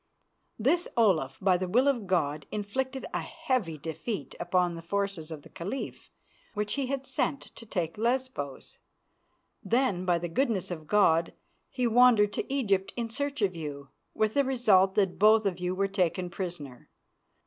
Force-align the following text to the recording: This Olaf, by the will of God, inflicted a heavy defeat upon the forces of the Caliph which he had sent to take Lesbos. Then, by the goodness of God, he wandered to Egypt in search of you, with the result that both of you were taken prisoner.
This 0.57 0.87
Olaf, 0.97 1.37
by 1.39 1.57
the 1.57 1.67
will 1.67 1.87
of 1.87 2.07
God, 2.07 2.47
inflicted 2.51 3.05
a 3.13 3.21
heavy 3.21 3.77
defeat 3.77 4.33
upon 4.39 4.73
the 4.73 4.81
forces 4.81 5.29
of 5.29 5.43
the 5.43 5.49
Caliph 5.49 6.09
which 6.55 6.73
he 6.73 6.87
had 6.87 7.05
sent 7.05 7.39
to 7.53 7.67
take 7.67 7.99
Lesbos. 7.99 8.79
Then, 9.63 10.03
by 10.05 10.17
the 10.17 10.27
goodness 10.27 10.71
of 10.71 10.87
God, 10.87 11.33
he 11.69 11.85
wandered 11.85 12.33
to 12.33 12.51
Egypt 12.51 12.91
in 12.95 13.11
search 13.11 13.43
of 13.43 13.55
you, 13.55 13.89
with 14.15 14.33
the 14.33 14.43
result 14.43 14.95
that 14.95 15.19
both 15.19 15.45
of 15.45 15.59
you 15.59 15.75
were 15.75 15.87
taken 15.87 16.31
prisoner. 16.31 16.89